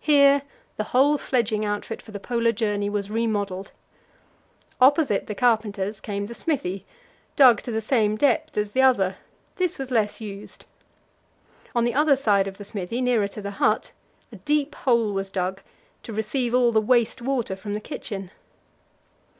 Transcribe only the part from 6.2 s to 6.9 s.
the smithy,